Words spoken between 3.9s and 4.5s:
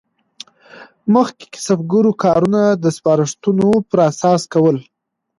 اساس